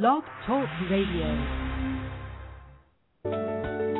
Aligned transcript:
Blog 0.00 0.24
Talk 0.48 0.64
Radio. 0.88 1.28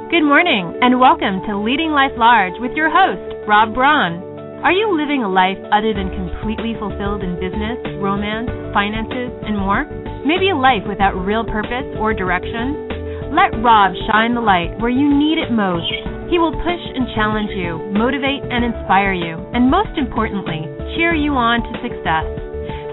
Good 0.08 0.24
morning, 0.24 0.72
and 0.80 0.96
welcome 0.96 1.44
to 1.44 1.60
Leading 1.60 1.92
Life 1.92 2.16
Large 2.16 2.56
with 2.64 2.72
your 2.72 2.88
host, 2.88 3.20
Rob 3.44 3.76
Braun. 3.76 4.24
Are 4.64 4.72
you 4.72 4.88
living 4.88 5.20
a 5.20 5.28
life 5.28 5.60
other 5.68 5.92
than 5.92 6.08
completely 6.16 6.72
fulfilled 6.80 7.20
in 7.20 7.36
business, 7.36 7.76
romance, 8.00 8.48
finances, 8.72 9.36
and 9.44 9.60
more? 9.60 9.84
Maybe 10.24 10.48
a 10.48 10.56
life 10.56 10.88
without 10.88 11.12
real 11.12 11.44
purpose 11.44 11.84
or 12.00 12.16
direction? 12.16 13.28
Let 13.36 13.52
Rob 13.60 13.92
shine 14.08 14.32
the 14.32 14.40
light 14.40 14.72
where 14.80 14.88
you 14.88 15.12
need 15.12 15.36
it 15.36 15.52
most. 15.52 15.92
He 16.32 16.40
will 16.40 16.56
push 16.56 16.84
and 16.96 17.04
challenge 17.12 17.52
you, 17.52 17.76
motivate 17.92 18.40
and 18.48 18.64
inspire 18.64 19.12
you, 19.12 19.36
and 19.52 19.68
most 19.68 19.92
importantly, 20.00 20.64
cheer 20.96 21.12
you 21.12 21.36
on 21.36 21.60
to 21.60 21.84
success. 21.84 22.41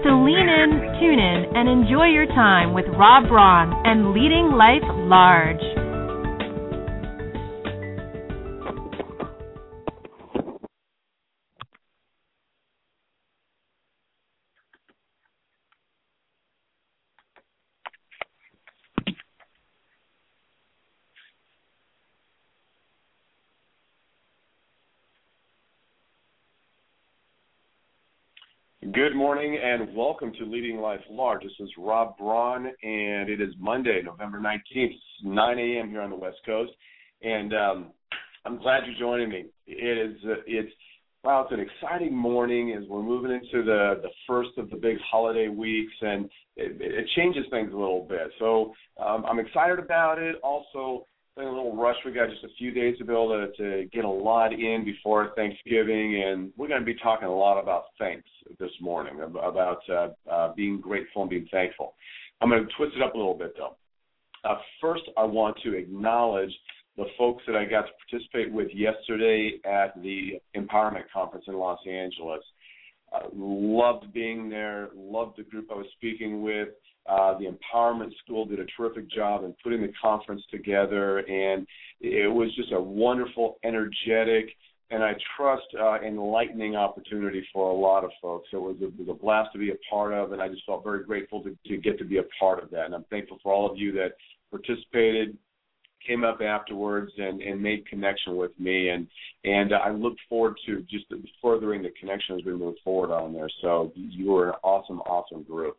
So 0.02 0.16
lean 0.24 0.48
in, 0.48 0.70
tune 0.98 1.18
in, 1.20 1.44
and 1.54 1.68
enjoy 1.68 2.06
your 2.06 2.24
time 2.24 2.72
with 2.72 2.86
Rob 2.96 3.28
Braun 3.28 3.74
and 3.84 4.12
Leading 4.12 4.56
Life 4.56 4.80
Large. 4.96 5.60
Good 29.00 29.16
morning 29.16 29.56
and 29.56 29.96
welcome 29.96 30.30
to 30.34 30.44
Leading 30.44 30.76
Life 30.76 31.00
Large. 31.08 31.44
This 31.44 31.52
is 31.60 31.70
Rob 31.78 32.18
Braun, 32.18 32.66
and 32.66 33.30
it 33.30 33.40
is 33.40 33.48
Monday, 33.58 34.02
November 34.04 34.38
19th, 34.38 34.92
9 35.24 35.58
a.m. 35.58 35.88
here 35.88 36.02
on 36.02 36.10
the 36.10 36.16
West 36.16 36.36
Coast. 36.44 36.70
And 37.22 37.54
um, 37.54 37.92
I'm 38.44 38.58
glad 38.58 38.82
you're 38.84 38.98
joining 38.98 39.30
me. 39.30 39.46
It 39.66 40.10
is, 40.10 40.16
uh, 40.26 40.42
it's, 40.46 40.70
wow, 41.24 41.48
it's 41.48 41.52
an 41.54 41.60
exciting 41.60 42.14
morning 42.14 42.76
as 42.78 42.86
we're 42.90 43.02
moving 43.02 43.30
into 43.30 43.64
the, 43.64 44.02
the 44.02 44.10
first 44.26 44.50
of 44.58 44.68
the 44.68 44.76
big 44.76 44.98
holiday 45.10 45.48
weeks, 45.48 45.94
and 46.02 46.26
it, 46.56 46.76
it 46.78 47.08
changes 47.16 47.46
things 47.50 47.72
a 47.72 47.76
little 47.76 48.06
bit. 48.06 48.30
So 48.38 48.74
um, 49.02 49.24
I'm 49.24 49.38
excited 49.38 49.78
about 49.78 50.18
it. 50.18 50.36
Also, 50.44 51.06
in 51.36 51.44
a 51.44 51.48
little 51.48 51.76
rush. 51.76 51.96
We 52.04 52.12
got 52.12 52.30
just 52.30 52.44
a 52.44 52.54
few 52.58 52.70
days 52.70 52.98
to 52.98 53.04
be 53.04 53.12
able 53.12 53.28
to, 53.28 53.56
to 53.56 53.88
get 53.90 54.04
a 54.04 54.08
lot 54.08 54.52
in 54.52 54.84
before 54.84 55.32
Thanksgiving, 55.36 56.22
and 56.22 56.52
we're 56.56 56.68
going 56.68 56.80
to 56.80 56.86
be 56.86 56.96
talking 56.96 57.28
a 57.28 57.34
lot 57.34 57.60
about 57.60 57.84
thanks 57.98 58.28
this 58.58 58.70
morning, 58.80 59.20
about 59.20 59.80
uh, 59.88 60.08
uh, 60.30 60.54
being 60.54 60.80
grateful 60.80 61.22
and 61.22 61.30
being 61.30 61.48
thankful. 61.50 61.94
I'm 62.40 62.48
going 62.48 62.66
to 62.66 62.72
twist 62.76 62.96
it 62.96 63.02
up 63.02 63.14
a 63.14 63.16
little 63.16 63.34
bit 63.34 63.54
though. 63.56 63.76
Uh, 64.48 64.56
first, 64.80 65.02
I 65.16 65.24
want 65.24 65.56
to 65.64 65.76
acknowledge 65.76 66.52
the 66.96 67.04
folks 67.16 67.42
that 67.46 67.56
I 67.56 67.64
got 67.64 67.82
to 67.82 67.92
participate 68.08 68.52
with 68.52 68.68
yesterday 68.74 69.60
at 69.64 70.00
the 70.02 70.40
Empowerment 70.56 71.04
Conference 71.12 71.44
in 71.48 71.54
Los 71.54 71.78
Angeles. 71.86 72.40
Uh, 73.12 73.26
loved 73.34 74.12
being 74.12 74.48
there, 74.48 74.88
loved 74.94 75.36
the 75.36 75.42
group 75.42 75.68
I 75.70 75.74
was 75.74 75.86
speaking 75.96 76.42
with. 76.42 76.68
Uh, 77.08 77.36
the 77.38 77.46
Empowerment 77.46 78.10
School 78.24 78.44
did 78.44 78.60
a 78.60 78.66
terrific 78.76 79.10
job 79.10 79.44
in 79.44 79.54
putting 79.62 79.82
the 79.82 79.92
conference 80.00 80.42
together, 80.50 81.18
and 81.18 81.66
it 82.00 82.32
was 82.32 82.54
just 82.54 82.72
a 82.72 82.80
wonderful, 82.80 83.58
energetic, 83.64 84.50
and 84.90 85.02
I 85.02 85.12
trust 85.36 85.66
uh, 85.80 86.00
enlightening 86.00 86.76
opportunity 86.76 87.46
for 87.52 87.70
a 87.70 87.74
lot 87.74 88.04
of 88.04 88.10
folks. 88.20 88.48
It 88.52 88.56
was, 88.56 88.76
a, 88.82 88.86
it 88.86 88.98
was 88.98 89.08
a 89.08 89.14
blast 89.14 89.50
to 89.52 89.58
be 89.58 89.70
a 89.70 89.76
part 89.88 90.12
of, 90.12 90.32
and 90.32 90.42
I 90.42 90.48
just 90.48 90.66
felt 90.66 90.84
very 90.84 91.04
grateful 91.04 91.42
to, 91.44 91.56
to 91.66 91.76
get 91.76 91.98
to 91.98 92.04
be 92.04 92.18
a 92.18 92.24
part 92.38 92.62
of 92.62 92.70
that. 92.70 92.86
And 92.86 92.94
I'm 92.94 93.04
thankful 93.04 93.38
for 93.42 93.52
all 93.52 93.70
of 93.70 93.78
you 93.78 93.92
that 93.92 94.12
participated, 94.50 95.36
came 96.06 96.24
up 96.24 96.40
afterwards, 96.40 97.12
and, 97.18 97.40
and 97.40 97.62
made 97.62 97.86
connection 97.86 98.36
with 98.36 98.52
me. 98.58 98.88
And 98.88 99.06
and 99.44 99.72
I 99.72 99.90
look 99.90 100.14
forward 100.28 100.56
to 100.66 100.82
just 100.82 101.06
furthering 101.40 101.82
the 101.82 101.90
connection 101.98 102.36
as 102.36 102.44
we 102.44 102.54
move 102.54 102.74
forward 102.82 103.10
on 103.10 103.32
there. 103.32 103.50
So 103.62 103.92
you 103.94 104.32
were 104.32 104.50
an 104.50 104.56
awesome, 104.62 105.00
awesome 105.00 105.44
group. 105.44 105.78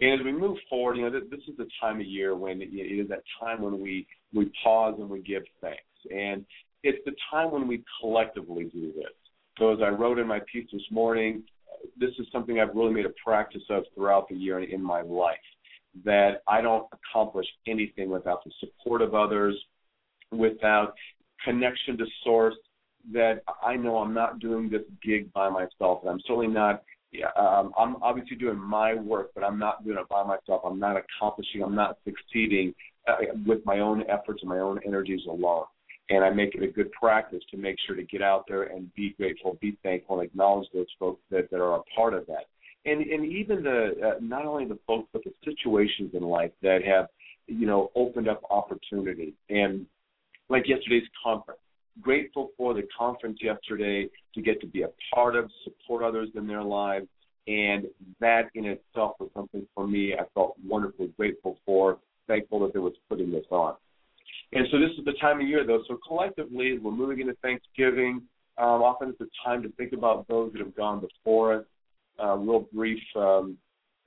And 0.00 0.20
as 0.20 0.24
we 0.24 0.32
move 0.32 0.58
forward, 0.68 0.96
you 0.96 1.02
know, 1.02 1.10
this 1.10 1.40
is 1.48 1.56
the 1.56 1.68
time 1.80 2.00
of 2.00 2.06
year 2.06 2.34
when 2.34 2.60
it 2.60 2.66
is 2.66 3.08
that 3.08 3.22
time 3.40 3.62
when 3.62 3.80
we 3.80 4.06
we 4.34 4.50
pause 4.64 4.94
and 4.98 5.08
we 5.08 5.20
give 5.20 5.42
thanks, 5.60 5.82
and 6.10 6.44
it's 6.82 6.98
the 7.04 7.14
time 7.30 7.50
when 7.52 7.68
we 7.68 7.84
collectively 8.00 8.64
do 8.64 8.92
this. 8.92 9.12
So 9.58 9.72
as 9.72 9.78
I 9.82 9.88
wrote 9.88 10.18
in 10.18 10.26
my 10.26 10.40
piece 10.52 10.66
this 10.72 10.82
morning, 10.90 11.44
this 11.98 12.10
is 12.18 12.26
something 12.32 12.58
I've 12.58 12.74
really 12.74 12.92
made 12.92 13.06
a 13.06 13.12
practice 13.24 13.62
of 13.70 13.84
throughout 13.94 14.28
the 14.28 14.34
year 14.34 14.58
and 14.58 14.68
in 14.72 14.82
my 14.82 15.02
life. 15.02 15.36
That 16.04 16.42
I 16.48 16.62
don't 16.62 16.86
accomplish 16.92 17.46
anything 17.66 18.08
without 18.10 18.42
the 18.44 18.50
support 18.60 19.02
of 19.02 19.14
others, 19.14 19.54
without 20.30 20.94
connection 21.44 21.98
to 21.98 22.06
source. 22.24 22.56
That 23.12 23.42
I 23.62 23.76
know 23.76 23.98
I'm 23.98 24.14
not 24.14 24.38
doing 24.38 24.70
this 24.70 24.82
gig 25.02 25.32
by 25.32 25.50
myself, 25.50 26.00
and 26.02 26.10
I'm 26.10 26.20
certainly 26.26 26.46
not 26.46 26.82
yeah, 27.12 27.26
um, 27.36 27.72
I'm 27.78 27.96
obviously 28.02 28.36
doing 28.36 28.58
my 28.58 28.94
work, 28.94 29.30
but 29.34 29.44
I'm 29.44 29.58
not 29.58 29.84
doing 29.84 29.98
it 29.98 30.08
by 30.08 30.22
myself. 30.24 30.62
I'm 30.64 30.78
not 30.78 30.96
accomplishing. 30.96 31.62
I'm 31.62 31.74
not 31.74 31.98
succeeding 32.04 32.74
uh, 33.06 33.16
with 33.46 33.64
my 33.66 33.80
own 33.80 34.02
efforts 34.08 34.40
and 34.40 34.48
my 34.48 34.60
own 34.60 34.80
energies 34.86 35.20
alone. 35.28 35.64
And 36.08 36.24
I 36.24 36.30
make 36.30 36.54
it 36.54 36.62
a 36.62 36.66
good 36.66 36.90
practice 36.92 37.42
to 37.50 37.56
make 37.58 37.76
sure 37.86 37.96
to 37.96 38.02
get 38.02 38.22
out 38.22 38.44
there 38.48 38.64
and 38.64 38.92
be 38.94 39.14
grateful, 39.18 39.58
be 39.60 39.78
thankful, 39.82 40.20
and 40.20 40.28
acknowledge 40.28 40.68
those 40.72 40.86
folks 40.98 41.20
that, 41.30 41.50
that 41.50 41.60
are 41.60 41.76
a 41.76 41.82
part 41.94 42.14
of 42.14 42.26
that. 42.26 42.46
And 42.84 43.02
and 43.02 43.24
even 43.24 43.62
the 43.62 43.92
uh, 44.04 44.18
not 44.20 44.44
only 44.44 44.64
the 44.64 44.78
folks 44.86 45.08
but 45.12 45.22
the 45.22 45.32
situations 45.44 46.10
in 46.14 46.22
life 46.22 46.50
that 46.62 46.80
have 46.84 47.06
you 47.46 47.66
know 47.66 47.92
opened 47.94 48.28
up 48.28 48.42
opportunity. 48.50 49.34
And 49.48 49.86
like 50.48 50.64
yesterday's 50.66 51.06
conference, 51.22 51.60
grateful 52.00 52.50
for 52.56 52.74
the 52.74 52.82
conference 52.96 53.38
yesterday 53.42 54.08
to 54.34 54.42
get 54.42 54.60
to 54.60 54.66
be 54.66 54.82
a 54.82 54.88
part 55.14 55.36
of, 55.36 55.50
support 55.64 56.02
others 56.02 56.28
in 56.34 56.46
their 56.46 56.62
lives, 56.62 57.06
and 57.46 57.86
that 58.20 58.50
in 58.54 58.64
itself 58.64 59.16
was 59.18 59.28
something 59.34 59.66
for 59.74 59.86
me 59.86 60.14
I 60.14 60.24
felt 60.34 60.56
wonderfully 60.64 61.12
grateful 61.16 61.58
for, 61.66 61.98
thankful 62.28 62.60
that 62.60 62.72
there 62.72 62.82
was 62.82 62.94
putting 63.08 63.30
this 63.30 63.44
on. 63.50 63.74
And 64.52 64.66
so 64.70 64.78
this 64.78 64.90
is 64.98 65.04
the 65.04 65.14
time 65.20 65.40
of 65.40 65.48
year, 65.48 65.66
though. 65.66 65.82
So 65.88 65.98
collectively, 66.06 66.78
we're 66.78 66.92
moving 66.92 67.20
into 67.20 67.34
Thanksgiving. 67.42 68.22
Um, 68.58 68.82
often 68.82 69.08
it's 69.08 69.20
a 69.20 69.48
time 69.48 69.62
to 69.62 69.70
think 69.70 69.92
about 69.92 70.28
those 70.28 70.52
that 70.52 70.60
have 70.60 70.76
gone 70.76 71.00
before 71.00 71.54
us. 71.54 71.64
Uh, 72.22 72.36
real 72.36 72.68
brief 72.72 73.02
um, 73.16 73.56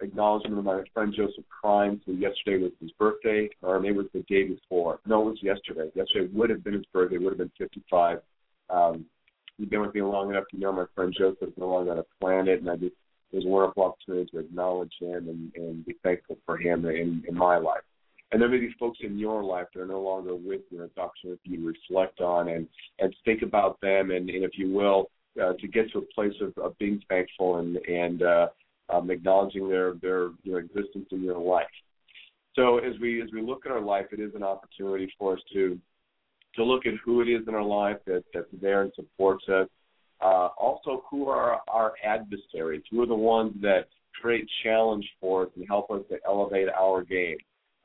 acknowledgement 0.01 0.59
of 0.59 0.65
my 0.65 0.81
friend 0.93 1.13
Joseph 1.15 1.45
Crimes, 1.49 2.01
who 2.05 2.13
yesterday 2.13 2.63
was 2.63 2.71
his 2.79 2.91
birthday, 2.91 3.49
or 3.61 3.79
maybe 3.79 3.95
it 3.95 3.97
was 3.97 4.07
the 4.13 4.21
day 4.21 4.43
before. 4.43 4.99
No, 5.05 5.21
it 5.21 5.31
was 5.31 5.39
yesterday. 5.41 5.89
Yesterday 5.95 6.29
would 6.33 6.49
have 6.49 6.63
been 6.63 6.73
his 6.73 6.85
birthday, 6.93 7.17
would 7.17 7.31
have 7.31 7.37
been 7.37 7.51
55. 7.57 8.19
Um, 8.69 9.05
you've 9.57 9.69
been 9.69 9.81
with 9.81 9.95
me 9.95 10.01
long 10.01 10.29
enough 10.29 10.45
to 10.51 10.59
know 10.59 10.71
my 10.71 10.85
friend 10.95 11.15
Joseph 11.17 11.49
no 11.57 11.69
longer 11.69 11.91
on 11.91 11.97
the 11.97 12.05
planet, 12.19 12.59
and 12.59 12.69
I 12.69 12.75
just 12.75 12.95
it 13.31 13.37
was 13.37 13.45
a 13.45 13.49
wonderful 13.49 13.83
opportunity 13.83 14.29
to 14.31 14.39
acknowledge 14.39 14.93
him 14.99 15.27
and, 15.27 15.51
and 15.55 15.85
be 15.85 15.95
thankful 16.03 16.37
for 16.45 16.57
him 16.57 16.85
in, 16.85 17.23
in 17.27 17.35
my 17.35 17.57
life. 17.57 17.81
And 18.31 18.41
there 18.41 18.49
may 18.49 18.59
be 18.59 18.73
folks 18.79 18.99
in 19.01 19.17
your 19.17 19.43
life 19.43 19.67
that 19.73 19.81
are 19.81 19.87
no 19.87 20.01
longer 20.01 20.35
with 20.35 20.61
you, 20.69 20.81
and 20.81 20.89
it's 20.95 21.23
an 21.23 21.39
you 21.43 21.65
reflect 21.67 22.21
on 22.21 22.49
and, 22.49 22.67
and 22.99 23.15
think 23.25 23.41
about 23.41 23.79
them, 23.81 24.11
and, 24.11 24.29
and 24.29 24.43
if 24.43 24.51
you 24.57 24.73
will, 24.73 25.09
uh, 25.41 25.53
to 25.59 25.67
get 25.67 25.91
to 25.91 25.99
a 25.99 26.13
place 26.13 26.33
of, 26.41 26.57
of 26.57 26.77
being 26.77 27.01
thankful 27.09 27.57
and, 27.57 27.77
and 27.77 28.23
uh, 28.23 28.47
um, 28.89 29.09
acknowledging 29.09 29.69
their 29.69 29.93
their 29.95 30.29
know, 30.45 30.57
existence 30.57 31.07
in 31.11 31.23
your 31.23 31.37
life. 31.37 31.65
So 32.55 32.77
as 32.77 32.93
we 33.01 33.21
as 33.21 33.29
we 33.33 33.41
look 33.41 33.65
at 33.65 33.71
our 33.71 33.81
life, 33.81 34.05
it 34.11 34.19
is 34.19 34.33
an 34.35 34.43
opportunity 34.43 35.11
for 35.17 35.33
us 35.33 35.39
to 35.53 35.79
to 36.55 36.63
look 36.63 36.85
at 36.85 36.93
who 37.03 37.21
it 37.21 37.25
is 37.25 37.47
in 37.47 37.55
our 37.55 37.63
life 37.63 37.97
that 38.05 38.23
that's 38.33 38.47
there 38.61 38.81
and 38.83 38.91
supports 38.95 39.43
us. 39.49 39.67
Uh, 40.21 40.47
also, 40.57 41.03
who 41.09 41.27
are 41.27 41.59
our 41.67 41.93
adversaries? 42.03 42.83
Who 42.89 43.01
are 43.01 43.07
the 43.07 43.13
ones 43.15 43.53
that 43.61 43.87
create 44.21 44.47
challenge 44.63 45.05
for 45.19 45.43
us 45.43 45.49
and 45.57 45.67
help 45.67 45.91
us 45.91 46.01
to 46.09 46.17
elevate 46.25 46.69
our 46.69 47.03
game? 47.03 47.37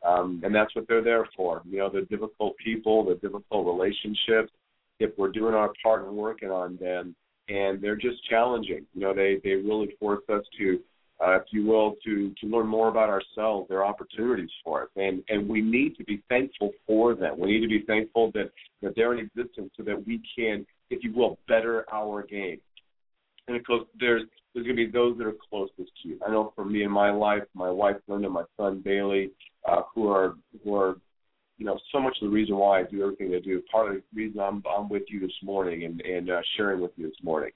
Um, 0.06 0.40
and 0.44 0.54
that's 0.54 0.74
what 0.74 0.86
they're 0.88 1.02
there 1.02 1.26
for. 1.36 1.62
You 1.68 1.78
know, 1.78 1.90
the 1.90 2.02
difficult 2.02 2.56
people, 2.64 3.04
the 3.04 3.16
difficult 3.16 3.66
relationships. 3.66 4.52
If 5.00 5.10
we're 5.18 5.32
doing 5.32 5.54
our 5.54 5.72
part 5.82 6.06
and 6.06 6.16
working 6.16 6.50
on 6.50 6.76
them, 6.76 7.16
and 7.48 7.82
they're 7.82 7.96
just 7.96 8.24
challenging. 8.28 8.86
You 8.94 9.00
know, 9.00 9.14
they 9.14 9.40
they 9.42 9.54
really 9.54 9.96
force 9.98 10.22
us 10.28 10.44
to 10.58 10.80
uh, 11.24 11.36
if 11.36 11.42
you 11.50 11.66
will, 11.66 11.96
to 12.04 12.32
to 12.40 12.46
learn 12.46 12.66
more 12.66 12.88
about 12.88 13.10
ourselves. 13.10 13.68
There 13.68 13.78
are 13.78 13.86
opportunities 13.86 14.50
for 14.64 14.84
us, 14.84 14.88
and 14.96 15.22
and 15.28 15.48
we 15.48 15.60
need 15.60 15.96
to 15.96 16.04
be 16.04 16.22
thankful 16.28 16.70
for 16.86 17.14
them. 17.14 17.38
We 17.38 17.52
need 17.52 17.60
to 17.60 17.68
be 17.68 17.84
thankful 17.86 18.30
that 18.32 18.50
that 18.82 18.94
they're 18.96 19.12
in 19.12 19.18
existence, 19.26 19.70
so 19.76 19.82
that 19.82 20.06
we 20.06 20.22
can, 20.36 20.66
if 20.88 21.04
you 21.04 21.12
will, 21.12 21.38
better 21.46 21.84
our 21.92 22.22
game. 22.22 22.58
And 23.48 23.56
of 23.56 23.64
course, 23.66 23.84
there's 23.98 24.22
there's 24.54 24.64
going 24.64 24.76
to 24.76 24.86
be 24.86 24.90
those 24.90 25.18
that 25.18 25.26
are 25.26 25.34
closest 25.50 25.90
to 26.02 26.08
you. 26.08 26.18
I 26.26 26.30
know 26.30 26.52
for 26.56 26.64
me 26.64 26.84
in 26.84 26.90
my 26.90 27.10
life, 27.10 27.42
my 27.54 27.70
wife 27.70 27.96
Linda, 28.08 28.28
my 28.28 28.44
son 28.56 28.80
Bailey, 28.82 29.30
uh, 29.68 29.82
who 29.94 30.08
are 30.08 30.36
who 30.64 30.74
are 30.74 30.96
you 31.58 31.66
know 31.66 31.78
so 31.92 32.00
much 32.00 32.16
of 32.22 32.30
the 32.30 32.34
reason 32.34 32.56
why 32.56 32.80
I 32.80 32.84
do 32.84 33.02
everything 33.02 33.34
I 33.34 33.40
do. 33.40 33.62
Part 33.70 33.88
of 33.88 33.96
the 33.96 34.02
reason 34.14 34.40
I'm 34.40 34.62
I'm 34.66 34.88
with 34.88 35.02
you 35.08 35.20
this 35.20 35.36
morning 35.42 35.84
and 35.84 36.00
and 36.00 36.30
uh, 36.30 36.40
sharing 36.56 36.80
with 36.80 36.92
you 36.96 37.08
this 37.08 37.22
morning. 37.22 37.50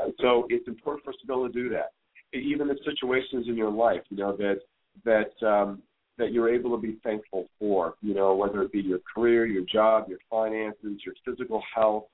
Uh, 0.00 0.08
so 0.20 0.46
it's 0.50 0.66
important 0.66 1.04
for 1.04 1.10
us 1.10 1.16
to 1.20 1.26
be 1.26 1.32
able 1.32 1.46
to 1.46 1.52
do 1.52 1.68
that 1.68 1.92
even 2.32 2.68
the 2.68 2.78
situations 2.84 3.46
in 3.48 3.56
your 3.56 3.70
life, 3.70 4.02
you 4.10 4.16
know, 4.16 4.36
that 4.36 4.60
that 5.04 5.46
um, 5.46 5.82
that 6.18 6.32
you're 6.32 6.52
able 6.52 6.70
to 6.70 6.80
be 6.80 6.98
thankful 7.04 7.46
for, 7.58 7.94
you 8.00 8.14
know, 8.14 8.34
whether 8.34 8.62
it 8.62 8.72
be 8.72 8.80
your 8.80 9.00
career, 9.14 9.46
your 9.46 9.64
job, 9.64 10.08
your 10.08 10.18
finances, 10.30 11.00
your 11.04 11.14
physical 11.24 11.62
health. 11.74 12.04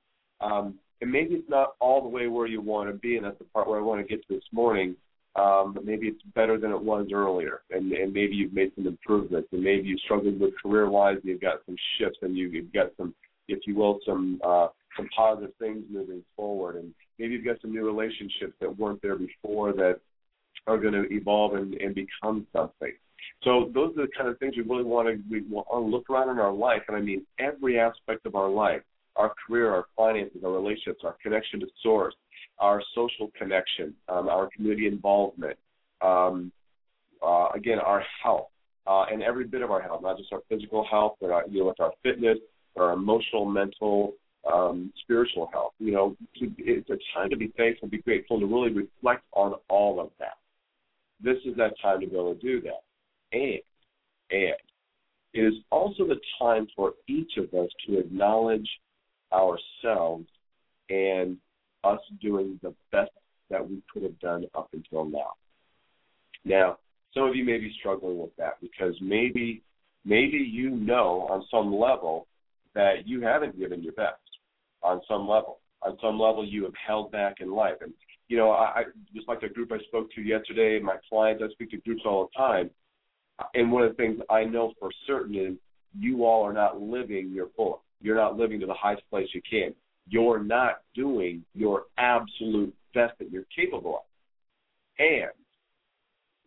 Um, 0.41 0.79
and 1.01 1.11
maybe 1.11 1.35
it's 1.35 1.49
not 1.49 1.75
all 1.81 2.03
the 2.03 2.09
way 2.09 2.27
where 2.27 2.47
you 2.47 2.61
want 2.61 2.89
to 2.89 2.95
be, 2.95 3.17
and 3.17 3.25
that's 3.25 3.39
the 3.39 3.45
part 3.45 3.69
where 3.69 3.79
I 3.79 3.83
want 3.83 4.01
to 4.01 4.07
get 4.07 4.27
to 4.27 4.35
this 4.35 4.45
morning. 4.53 4.97
Um, 5.35 5.73
but 5.73 5.87
maybe 5.87 6.09
it's 6.09 6.23
better 6.35 6.59
than 6.59 6.73
it 6.73 6.83
was 6.83 7.07
earlier, 7.13 7.63
and, 7.71 7.91
and 7.93 8.13
maybe 8.13 8.35
you've 8.35 8.53
made 8.53 8.71
some 8.75 8.87
improvements, 8.87 9.49
and 9.51 9.63
maybe 9.63 9.89
you 9.89 9.97
struggled 10.05 10.39
with 10.39 10.53
career-wise, 10.61 11.17
and 11.17 11.25
you've 11.25 11.41
got 11.41 11.61
some 11.65 11.77
shifts, 11.97 12.19
and 12.21 12.37
you, 12.37 12.49
you've 12.49 12.73
got 12.73 12.89
some, 12.99 13.15
if 13.49 13.61
you 13.67 13.75
will, 13.75 13.99
some 14.05 14.39
uh, 14.45 14.67
some 14.95 15.09
positive 15.17 15.55
things 15.59 15.85
moving 15.91 16.23
forward, 16.37 16.77
and 16.77 16.93
maybe 17.23 17.35
you've 17.35 17.45
got 17.45 17.61
some 17.63 17.71
new 17.71 17.87
relationships 17.87 18.55
that 18.61 18.77
weren't 18.77 19.01
there 19.01 19.15
before 19.15 19.73
that 19.73 20.01
are 20.67 20.77
going 20.77 20.93
to 20.93 21.05
evolve 21.13 21.55
and, 21.55 21.73
and 21.75 21.95
become 21.95 22.47
something. 22.53 22.93
So 23.45 23.71
those 23.73 23.93
are 23.97 24.07
the 24.07 24.13
kind 24.17 24.29
of 24.29 24.39
things 24.39 24.55
we 24.57 24.65
really 24.65 24.83
want 24.83 25.07
to 25.07 25.23
we 25.31 25.43
want 25.43 25.69
to 25.71 25.79
look 25.79 26.11
around 26.11 26.31
in 26.31 26.39
our 26.41 26.53
life, 26.53 26.83
and 26.89 26.97
I 26.97 27.01
mean 27.01 27.25
every 27.39 27.79
aspect 27.79 28.27
of 28.27 28.35
our 28.35 28.49
life, 28.51 28.83
our 29.15 29.33
career, 29.47 29.73
our 29.73 29.87
finances, 29.97 30.43
our 30.45 30.51
relationships, 30.51 31.03
our 31.05 31.17
connection 31.23 31.61
to 31.61 31.67
source, 31.83 32.15
our 32.59 32.83
social 32.95 33.31
connection, 33.39 33.95
um, 34.09 34.29
our 34.29 34.49
community 34.55 34.89
involvement, 34.89 35.57
um, 36.01 36.51
uh, 37.25 37.49
again 37.55 37.79
our 37.79 38.05
health, 38.23 38.49
uh, 38.89 39.05
and 39.13 39.23
every 39.23 39.45
bit 39.45 39.63
of 39.63 39.71
our 39.71 39.81
health, 39.81 40.03
not 40.03 40.19
just 40.19 40.33
our 40.33 40.43
physical 40.49 40.85
health, 40.91 41.17
but 41.21 41.31
our, 41.31 41.45
you 41.49 41.61
know 41.61 41.67
with 41.67 41.81
our 41.81 41.93
fitness, 42.03 42.39
our 42.77 42.93
emotional, 42.93 43.45
mental, 43.45 44.15
um, 44.51 44.93
spiritual 45.03 45.49
health. 45.53 45.73
You 45.79 45.93
know, 45.93 46.17
to, 46.39 46.53
it's 46.59 46.91
a 46.91 46.99
time 47.15 47.31
to 47.31 47.37
be 47.37 47.53
thankful, 47.57 47.89
be 47.89 47.99
grateful, 47.99 48.41
to 48.41 48.47
really 48.47 48.73
reflect 48.73 49.25
on 49.33 49.55
all 49.69 50.01
of 50.01 50.11
that. 50.19 50.39
This 51.23 51.39
is 51.45 51.57
that 51.57 51.75
time 51.81 52.01
to 52.01 52.07
be 52.07 52.17
able 52.17 52.35
to 52.35 52.41
do 52.41 52.61
that. 52.63 52.83
And, 53.33 53.61
and 54.31 54.55
it 55.35 55.41
is 55.41 55.55
also 55.71 56.07
the 56.07 56.21
time 56.39 56.67
for 56.77 56.95
each 57.09 57.33
of 57.37 57.45
us 57.55 57.71
to 57.87 57.99
acknowledge 57.99 58.69
ourselves 59.33 60.27
and 60.91 61.39
us 61.85 62.01
doing 62.21 62.59
the 62.63 62.75
best 62.91 63.11
that 63.51 63.69
we 63.69 63.83
could 63.93 64.03
have 64.03 64.19
done 64.21 64.47
up 64.55 64.69
until 64.73 65.05
now. 65.05 65.33
Now, 66.45 66.79
some 67.15 67.25
of 67.25 67.37
you 67.37 67.45
may 67.45 67.59
be 67.59 67.75
struggling 67.79 68.19
with 68.19 68.35
that 68.37 68.59
because 68.61 68.95
maybe 69.01 69.63
maybe 70.05 70.39
you 70.39 70.71
know 70.71 71.27
on 71.31 71.45
some 71.51 71.75
level 71.75 72.27
that 72.75 73.07
you 73.07 73.21
haven't 73.21 73.59
given 73.59 73.83
your 73.83 73.93
best 73.93 74.17
on 74.83 75.01
some 75.09 75.29
level. 75.29 75.59
On 75.83 75.97
some 76.01 76.19
level 76.19 76.47
you 76.47 76.63
have 76.65 76.75
held 76.87 77.11
back 77.11 77.37
in 77.41 77.51
life. 77.51 77.77
And 77.81 77.93
you 78.29 78.37
know, 78.37 78.51
I, 78.51 78.81
I 78.81 78.83
just 79.15 79.29
like 79.29 79.41
the 79.41 79.49
group 79.49 79.73
I 79.73 79.79
spoke 79.89 80.11
to 80.13 80.23
yesterday, 80.23 80.79
my 80.81 80.97
clients, 81.09 81.43
I 81.45 81.53
speak 81.53 81.71
to 81.73 81.77
groups 81.79 82.03
all 82.05 82.31
the 82.33 82.39
time. 82.39 82.71
And 83.55 83.73
one 83.73 83.83
of 83.83 83.91
the 83.91 83.97
things 83.97 84.21
I 84.31 84.45
know 84.45 84.73
for 84.79 84.91
certain 85.07 85.35
is 85.35 85.55
you 85.99 86.25
all 86.25 86.45
are 86.45 86.53
not 86.53 86.81
living 86.81 87.33
your 87.33 87.49
full. 87.57 87.83
You're 88.01 88.17
not 88.17 88.37
living 88.37 88.61
to 88.61 88.67
the 88.67 88.75
highest 88.75 89.03
place 89.11 89.29
you 89.35 89.43
can. 89.49 89.75
You're 90.09 90.43
not 90.43 90.81
doing 90.95 91.45
your 91.55 91.85
absolute 91.99 92.75
best 92.95 93.19
that 93.19 93.31
you're 93.31 93.47
capable 93.55 93.97
of. 93.97 94.03
And 94.99 95.31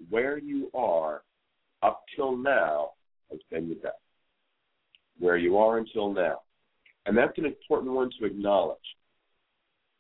where 0.10 0.38
you 0.38 0.70
are 0.74 1.24
up 1.82 2.04
till 2.16 2.36
now 2.36 2.92
has 3.32 3.40
been 3.52 3.68
your 3.68 3.78
best. 3.78 3.96
Where 5.20 5.38
you 5.38 5.58
are 5.58 5.78
until 5.78 6.14
now. 6.14 6.42
And 7.06 7.18
that's 7.18 7.38
an 7.38 7.46
important 7.46 7.94
one 7.94 8.10
to 8.20 8.26
acknowledge 8.26 8.78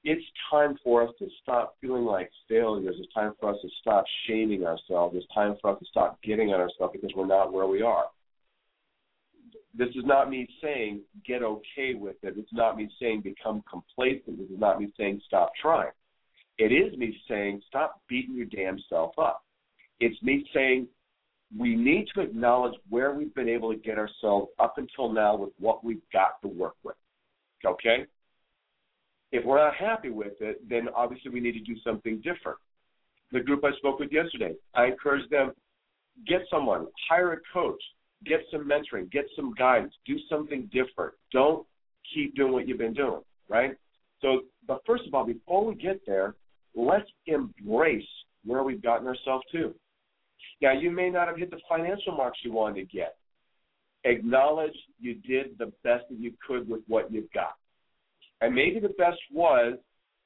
it's 0.05 0.23
time 0.51 0.77
for 0.83 1.01
us 1.01 1.09
to 1.17 1.27
stop 1.41 1.75
feeling 1.81 2.05
like 2.05 2.29
failures. 2.47 2.95
It's 2.99 3.11
time 3.11 3.33
for 3.39 3.49
us 3.49 3.57
to 3.63 3.69
stop 3.81 4.05
shaming 4.27 4.63
ourselves. 4.63 5.15
It's 5.17 5.25
time 5.33 5.55
for 5.59 5.71
us 5.71 5.79
to 5.79 5.85
stop 5.87 6.21
getting 6.21 6.49
on 6.49 6.61
ourselves 6.61 6.93
because 6.93 7.09
we're 7.15 7.25
not 7.25 7.51
where 7.51 7.65
we 7.65 7.81
are. 7.81 8.05
This 9.77 9.89
is 9.89 10.05
not 10.05 10.29
me 10.29 10.47
saying 10.61 11.01
get 11.25 11.41
okay 11.41 11.95
with 11.95 12.17
it. 12.21 12.35
It's 12.37 12.53
not 12.53 12.77
me 12.77 12.87
saying 13.01 13.21
become 13.21 13.63
complacent. 13.69 14.37
This 14.37 14.49
is 14.49 14.59
not 14.59 14.79
me 14.79 14.93
saying 14.95 15.21
stop 15.25 15.51
trying. 15.59 15.91
It 16.59 16.71
is 16.71 16.97
me 16.97 17.17
saying 17.27 17.61
stop 17.67 17.99
beating 18.07 18.35
your 18.35 18.45
damn 18.45 18.77
self 18.87 19.17
up. 19.17 19.43
It's 19.99 20.21
me 20.21 20.47
saying 20.53 20.87
we 21.57 21.75
need 21.75 22.07
to 22.13 22.21
acknowledge 22.21 22.73
where 22.89 23.13
we've 23.13 23.33
been 23.35 23.49
able 23.49 23.71
to 23.71 23.79
get 23.79 23.97
ourselves 23.97 24.49
up 24.59 24.75
until 24.77 25.11
now 25.11 25.35
with 25.35 25.51
what 25.59 25.83
we've 25.83 26.01
got 26.11 26.41
to 26.41 26.47
work 26.47 26.75
with. 26.83 26.95
Okay? 27.65 28.05
If 29.31 29.45
we're 29.45 29.57
not 29.57 29.75
happy 29.75 30.09
with 30.09 30.33
it, 30.39 30.67
then 30.69 30.87
obviously 30.95 31.31
we 31.31 31.39
need 31.39 31.53
to 31.53 31.59
do 31.59 31.75
something 31.83 32.17
different. 32.17 32.57
The 33.31 33.39
group 33.39 33.63
I 33.63 33.75
spoke 33.77 33.99
with 33.99 34.11
yesterday, 34.11 34.53
I 34.73 34.85
encouraged 34.85 35.29
them 35.29 35.51
get 36.27 36.41
someone, 36.49 36.87
hire 37.09 37.33
a 37.33 37.37
coach, 37.53 37.81
get 38.25 38.41
some 38.51 38.67
mentoring, 38.67 39.11
get 39.11 39.25
some 39.35 39.53
guidance, 39.53 39.93
do 40.05 40.17
something 40.29 40.69
different. 40.71 41.13
Don't 41.31 41.65
keep 42.13 42.35
doing 42.35 42.53
what 42.53 42.67
you've 42.67 42.77
been 42.77 42.93
doing, 42.93 43.21
right? 43.49 43.75
So, 44.21 44.41
but 44.67 44.81
first 44.85 45.05
of 45.07 45.13
all, 45.13 45.25
before 45.25 45.65
we 45.65 45.75
get 45.75 46.01
there, 46.05 46.35
let's 46.75 47.09
embrace 47.27 48.07
where 48.45 48.63
we've 48.63 48.81
gotten 48.81 49.07
ourselves 49.07 49.43
to. 49.51 49.73
Now, 50.61 50.73
you 50.73 50.91
may 50.91 51.09
not 51.09 51.27
have 51.27 51.37
hit 51.37 51.51
the 51.51 51.59
financial 51.67 52.15
marks 52.15 52.39
you 52.43 52.51
wanted 52.51 52.89
to 52.89 52.97
get. 52.97 53.15
Acknowledge 54.03 54.75
you 54.99 55.15
did 55.15 55.57
the 55.57 55.71
best 55.83 56.05
that 56.09 56.19
you 56.19 56.31
could 56.45 56.69
with 56.69 56.81
what 56.87 57.11
you've 57.11 57.31
got. 57.33 57.55
And 58.41 58.53
maybe 58.53 58.79
the 58.79 58.89
best 58.89 59.17
was 59.31 59.77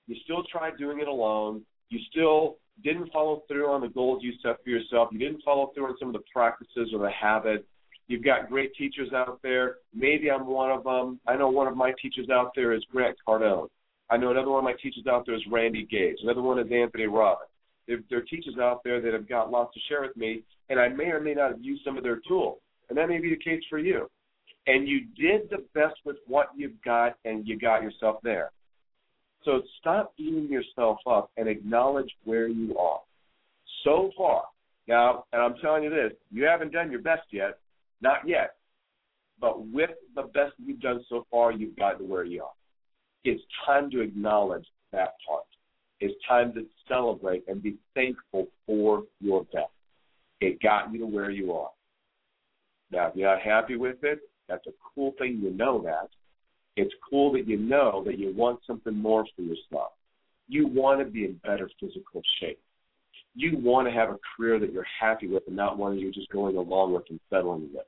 you 0.08 0.16
still 0.24 0.44
tried 0.52 0.78
doing 0.78 1.00
it 1.00 1.08
alone. 1.08 1.62
You 1.90 2.00
still 2.10 2.58
didn't 2.84 3.12
follow 3.12 3.44
through 3.48 3.70
on 3.70 3.82
the 3.82 3.88
goals 3.88 4.24
you 4.24 4.34
set 4.42 4.64
for 4.64 4.70
yourself. 4.70 5.10
You 5.12 5.20
didn't 5.20 5.44
follow 5.44 5.72
through 5.74 5.88
on 5.88 5.96
some 6.00 6.10
of 6.10 6.14
the 6.14 6.24
practices 6.34 6.90
or 6.94 7.00
the 7.00 7.12
habits. 7.12 7.66
You've 8.08 8.24
got 8.24 8.50
great 8.50 8.74
teachers 8.76 9.14
out 9.14 9.40
there. 9.44 9.76
Maybe 9.94 10.32
I'm 10.32 10.48
one 10.48 10.72
of 10.72 10.84
them. 10.84 11.20
I 11.28 11.36
know 11.36 11.50
one 11.50 11.68
of 11.68 11.78
my 11.78 11.94
teachers 12.02 12.28
out 12.30 12.52
there 12.56 12.74
is 12.74 12.84
Grant 12.92 13.16
Cardone. 13.28 13.68
I 14.10 14.18
know 14.18 14.32
another 14.32 14.50
one 14.50 14.60
of 14.60 14.64
my 14.64 14.74
teachers 14.82 15.06
out 15.08 15.28
there 15.28 15.36
is 15.36 15.44
Randy 15.52 15.86
Gage. 15.86 16.18
Another 16.24 16.42
one 16.42 16.58
is 16.58 16.72
Anthony 16.72 17.06
Robbins. 17.06 17.52
There, 17.90 18.00
there 18.10 18.20
are 18.20 18.24
teachers 18.24 18.56
out 18.62 18.82
there 18.86 19.02
that 19.02 19.12
have 19.12 19.28
got 19.28 19.52
lots 19.52 19.74
to 19.74 19.80
share 19.90 20.02
with 20.02 20.16
me, 20.16 20.44
and 20.70 20.80
I 20.80 20.88
may 20.88 21.08
or 21.08 21.20
may 21.20 21.34
not 21.34 21.52
have 21.52 21.62
used 21.62 21.84
some 21.84 21.98
of 21.98 22.04
their 22.04 22.22
tools. 22.26 22.60
And 22.88 22.98
that 22.98 23.10
may 23.10 23.20
be 23.20 23.30
the 23.30 23.44
case 23.44 23.62
for 23.70 23.80
you 23.80 24.08
and 24.70 24.88
you 24.88 25.02
did 25.18 25.50
the 25.50 25.66
best 25.74 25.96
with 26.06 26.18
what 26.28 26.50
you've 26.56 26.82
got 26.84 27.16
and 27.26 27.48
you 27.48 27.58
got 27.58 27.82
yourself 27.82 28.18
there. 28.22 28.52
So 29.44 29.64
stop 29.80 30.14
beating 30.16 30.48
yourself 30.48 31.00
up 31.08 31.32
and 31.38 31.48
acknowledge 31.50 32.12
where 32.24 32.48
you 32.48 32.78
are. 32.78 33.00
So 33.84 34.12
far, 34.16 34.44
now, 34.88 35.26
and 35.34 35.42
I'm 35.42 35.56
telling 35.62 35.84
you 35.84 35.90
this, 35.90 36.12
you 36.32 36.46
haven't 36.46 36.72
done 36.72 36.92
your 36.92 37.02
best 37.02 37.24
yet, 37.32 37.58
not 38.02 38.28
yet. 38.28 38.56
But 39.42 39.66
with 39.68 39.92
the 40.16 40.24
best 40.24 40.54
you've 40.58 40.82
done 40.82 41.04
so 41.10 41.26
far, 41.32 41.52
you've 41.52 41.78
gotten 41.78 42.00
to 42.00 42.06
where 42.06 42.26
you 42.26 42.44
are. 42.44 42.52
It's 43.24 43.42
time 43.66 43.90
to 43.92 44.02
acknowledge 44.02 44.66
that 44.92 45.14
part. 45.28 45.46
It's 46.00 46.16
time 46.28 46.54
to 46.54 46.66
celebrate 46.88 47.44
and 47.48 47.62
be 47.62 47.76
thankful 47.94 48.48
for 48.66 49.04
your 49.20 49.44
best. 49.46 49.72
It 50.42 50.62
got 50.62 50.92
you 50.94 51.00
to 51.00 51.06
where 51.06 51.30
you 51.30 51.54
are. 51.54 51.72
Now, 52.92 53.08
if 53.08 53.16
you're 53.16 53.30
not 53.30 53.42
happy 53.42 53.76
with 53.76 53.98
it, 54.04 54.20
that's 54.48 54.66
a 54.68 54.72
cool 54.96 55.14
thing 55.18 55.40
you 55.44 55.52
know 55.52 55.82
that. 55.84 56.10
It's 56.76 56.94
cool 57.10 57.34
that 57.34 57.48
you 57.48 57.58
know 57.58 58.04
that 58.06 58.18
you 58.18 58.34
want 58.34 58.60
something 58.66 58.96
more 58.96 59.26
for 59.36 59.42
yourself. 59.42 59.92
You 60.48 60.68
want 60.68 61.00
to 61.00 61.06
be 61.06 61.26
in 61.26 61.34
better 61.44 61.70
physical 61.80 62.22
shape. 62.40 62.60
You 63.36 63.58
want 63.58 63.88
to 63.88 63.94
have 63.94 64.10
a 64.10 64.18
career 64.36 64.60
that 64.60 64.72
you're 64.72 64.88
happy 65.00 65.28
with 65.28 65.44
and 65.48 65.56
not 65.56 65.78
one 65.78 65.96
that 65.96 66.02
you're 66.02 66.12
just 66.12 66.30
going 66.30 66.56
along 66.56 66.94
with 66.94 67.04
and 67.10 67.20
settling 67.30 67.70
with. 67.74 67.86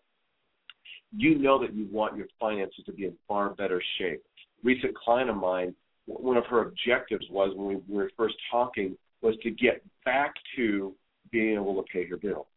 You 1.16 1.40
know 1.40 1.60
that 1.60 1.74
you 1.74 1.88
want 1.92 2.16
your 2.16 2.28
finances 2.40 2.84
to 2.86 2.92
be 2.92 3.06
in 3.06 3.14
far 3.28 3.50
better 3.50 3.82
shape. 3.98 4.22
Recent 4.64 4.96
client 4.96 5.30
of 5.30 5.38
mine, 5.38 5.74
one 6.06 6.38
of 6.38 6.46
her 6.46 6.62
objectives 6.62 7.26
was 7.30 7.54
when 7.56 7.68
we 7.68 7.96
were 7.96 8.12
first 8.18 8.36
talking 8.50 8.98
was 9.22 9.36
to 9.44 9.52
get 9.52 9.84
back 10.04 10.34
to 10.56 10.94
being 11.32 11.56
able 11.56 11.76
to 11.76 11.84
pay 11.92 12.08
her 12.08 12.18
bills 12.18 12.48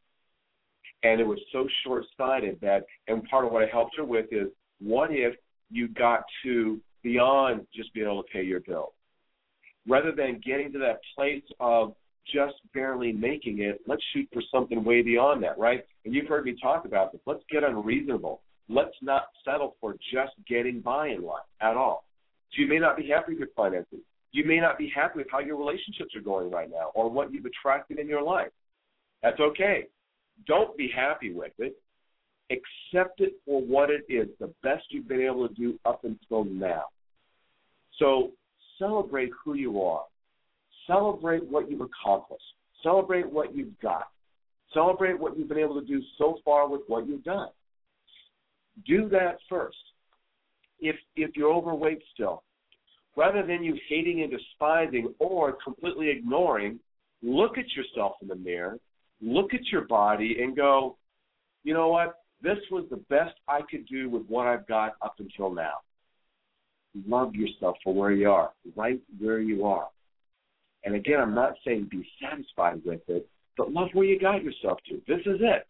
and 1.05 1.21
it 1.21 1.27
was 1.27 1.39
so 1.53 1.69
short 1.85 2.05
sighted 2.17 2.59
that 2.61 2.85
and 3.07 3.23
part 3.25 3.45
of 3.45 3.53
what 3.53 3.63
I 3.63 3.67
helped 3.67 3.97
her 3.97 4.05
with 4.05 4.27
is 4.33 4.49
what 4.81 5.11
if 5.13 5.35
you 5.71 5.89
got 5.89 6.25
to 6.43 6.81
beyond 7.03 7.67
just 7.75 7.93
being 7.95 8.07
able 8.07 8.23
to 8.23 8.29
pay 8.31 8.43
your 8.43 8.61
bill? 8.61 8.95
Rather 9.87 10.13
than 10.13 10.41
getting 10.45 10.73
to 10.73 10.79
that 10.79 11.01
place 11.15 11.43
of 11.61 11.95
just 12.33 12.55
barely 12.73 13.13
making 13.13 13.61
it, 13.61 13.81
let's 13.87 14.03
shoot 14.15 14.27
for 14.33 14.43
something 14.51 14.83
way 14.83 15.03
beyond 15.03 15.43
that, 15.43 15.59
right? 15.59 15.85
And 16.07 16.15
you've 16.15 16.27
heard 16.27 16.47
me 16.47 16.57
talk 16.61 16.87
about 16.87 17.13
this. 17.13 17.21
Let's 17.27 17.45
get 17.51 17.63
unreasonable. 17.63 18.41
Let's 18.71 18.95
not 19.03 19.25
settle 19.45 19.77
for 19.81 19.95
just 20.13 20.33
getting 20.49 20.81
by 20.81 21.09
in 21.09 21.23
life 21.23 21.45
at 21.61 21.77
all. 21.77 22.04
You 22.57 22.69
may 22.69 22.79
not 22.79 22.97
be 22.97 23.09
happy 23.09 23.33
with 23.33 23.41
your 23.41 23.49
finances. 23.57 24.01
You 24.33 24.45
may 24.45 24.59
not 24.59 24.79
be 24.79 24.93
happy 24.95 25.19
with 25.19 25.29
how 25.31 25.41
your 25.41 25.57
relationships 25.57 26.15
are 26.17 26.21
going 26.21 26.51
right 26.51 26.71
now 26.71 26.91
or 26.95 27.09
what 27.09 27.33
you've 27.33 27.45
attracted 27.45 27.99
in 27.99 28.09
your 28.09 28.23
life. 28.23 28.51
That's 29.23 29.39
okay. 29.41 29.87
Don't 30.47 30.77
be 30.77 30.91
happy 30.95 31.33
with 31.33 31.53
it. 31.59 31.77
Accept 32.51 33.21
it 33.21 33.35
for 33.47 33.63
what 33.63 33.91
it 33.91 34.05
is, 34.09 34.29
the 34.39 34.53
best 34.63 34.85
you've 34.91 35.09
been 35.09 35.23
able 35.23 35.49
to 35.49 35.55
do 35.55 35.79
up 35.85 36.05
until 36.05 36.45
now. 36.45 36.85
So 37.99 38.33
celebrate 38.79 39.31
who 39.45 39.55
you 39.55 39.83
are. 39.83 40.03
Celebrate 40.87 41.45
what 41.45 41.71
you've 41.71 41.81
accomplished. 41.81 42.45
Celebrate 42.83 43.31
what 43.31 43.57
you've 43.57 43.79
got. 43.81 44.09
Celebrate 44.73 45.19
what 45.19 45.39
you've 45.39 45.49
been 45.49 45.59
able 45.59 45.81
to 45.81 45.87
do 45.87 46.03
so 46.19 46.39
far 46.45 46.69
with 46.69 46.83
what 46.89 47.09
you've 47.09 47.25
done. 47.25 47.49
Do 48.87 49.09
that 49.11 49.39
first. 49.49 49.77
If 50.81 50.97
if 51.17 51.37
you're 51.37 51.53
overweight 51.53 52.03
still, 52.13 52.43
rather 53.17 53.47
than 53.47 53.63
you 53.63 53.77
hating 53.89 54.23
and 54.23 54.31
despising 54.31 55.15
or 55.19 55.57
completely 55.65 56.11
ignoring, 56.11 56.79
look 57.23 57.59
at 57.59 57.71
yourself 57.73 58.15
in 58.23 58.29
the 58.29 58.37
mirror, 58.37 58.79
look 59.21 59.55
at 59.55 59.67
your 59.71 59.83
body, 59.83 60.39
and 60.43 60.57
go, 60.57 60.97
you 61.63 61.73
know 61.73 61.89
what? 61.89 62.17
This 62.43 62.59
was 62.71 62.85
the 62.91 63.03
best 63.09 63.35
I 63.49 63.61
could 63.71 63.87
do 63.87 64.11
with 64.11 64.27
what 64.27 64.47
I've 64.47 64.67
got 64.67 64.97
up 65.01 65.15
until 65.19 65.53
now. 65.53 65.75
Love 67.09 67.35
yourself 67.35 67.77
for 67.83 67.95
where 67.95 68.13
you 68.13 68.31
are, 68.31 68.53
right 68.77 69.01
where 69.19 69.41
you 69.41 69.65
are. 69.65 69.89
And 70.85 70.95
again, 70.95 71.21
I'm 71.21 71.35
not 71.35 71.55
saying 71.65 71.89
be 71.91 72.07
satisfied 72.23 72.83
with 72.85 73.01
it, 73.09 73.27
but 73.57 73.73
love 73.73 73.89
where 73.95 74.05
you 74.05 74.19
got 74.19 74.45
yourself 74.45 74.79
to. 74.89 75.01
This 75.09 75.21
is 75.21 75.41
it. 75.41 75.67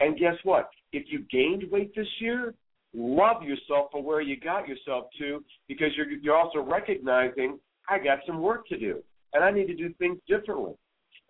And 0.00 0.18
guess 0.18 0.34
what? 0.42 0.68
If 0.92 1.04
you 1.08 1.24
gained 1.30 1.70
weight 1.70 1.94
this 1.94 2.08
year, 2.20 2.54
love 2.94 3.42
yourself 3.42 3.90
for 3.92 4.02
where 4.02 4.20
you 4.20 4.38
got 4.38 4.68
yourself 4.68 5.06
to 5.18 5.44
because 5.66 5.88
you're 5.96 6.10
you're 6.10 6.36
also 6.36 6.60
recognizing 6.60 7.58
I 7.88 7.98
got 7.98 8.18
some 8.26 8.40
work 8.40 8.66
to 8.68 8.78
do 8.78 9.02
and 9.32 9.44
I 9.44 9.50
need 9.50 9.66
to 9.66 9.74
do 9.74 9.92
things 9.94 10.18
differently. 10.26 10.74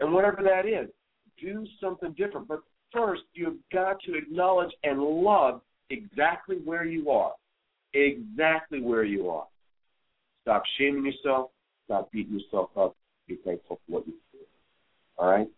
And 0.00 0.12
whatever 0.12 0.42
that 0.42 0.66
is, 0.66 0.88
do 1.40 1.66
something 1.80 2.14
different. 2.16 2.48
But 2.48 2.60
first, 2.92 3.22
you've 3.32 3.56
got 3.72 4.00
to 4.06 4.14
acknowledge 4.14 4.72
and 4.84 5.00
love 5.02 5.60
exactly 5.90 6.56
where 6.64 6.84
you 6.84 7.10
are. 7.10 7.32
Exactly 7.94 8.80
where 8.80 9.04
you 9.04 9.28
are. 9.30 9.46
Stop 10.42 10.62
shaming 10.78 11.04
yourself. 11.04 11.50
Stop 11.86 12.12
beating 12.12 12.38
yourself 12.38 12.70
up. 12.76 12.94
Be 13.26 13.38
thankful 13.44 13.80
for 13.86 13.92
what 13.92 14.06
you 14.06 14.14
do. 14.32 14.38
All 15.16 15.30
right? 15.30 15.48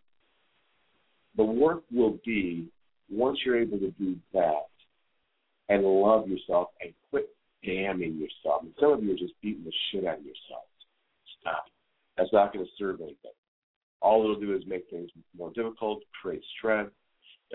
The 1.37 1.45
work 1.45 1.83
will 1.93 2.19
be 2.25 2.69
once 3.11 3.39
you're 3.45 3.61
able 3.61 3.79
to 3.79 3.91
do 3.93 4.17
that 4.33 4.70
and 5.71 5.85
love 5.85 6.29
yourself 6.29 6.69
and 6.83 6.93
quit 7.09 7.29
damning 7.65 8.19
yourself. 8.19 8.63
And 8.63 8.73
some 8.79 8.93
of 8.93 9.03
you 9.03 9.15
are 9.15 9.19
just 9.19 9.33
beating 9.41 9.65
the 9.65 9.73
shit 9.91 10.05
out 10.05 10.19
of 10.19 10.25
yourself. 10.25 10.65
Stop. 11.41 11.65
That's 12.19 12.33
not 12.33 12.53
going 12.53 12.65
to 12.65 12.71
serve 12.77 13.01
anything. 13.01 13.33
All 14.03 14.23
it'll 14.23 14.41
do 14.41 14.55
is 14.55 14.63
make 14.67 14.91
things 14.91 15.11
more 15.37 15.53
difficult, 15.53 16.03
create 16.21 16.43
stress. 16.59 16.89